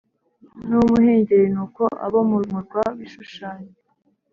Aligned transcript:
n 0.67 0.69
uw 0.75 0.81
umuhengeri 0.87 1.45
nuko 1.53 1.83
abo 2.05 2.19
mu 2.29 2.37
murwa 2.53 2.81
w 2.95 2.97
i 3.05 3.07
Shushani 3.13 3.71